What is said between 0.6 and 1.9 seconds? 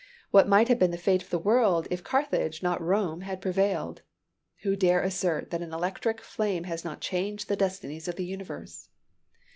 have been the fate of the world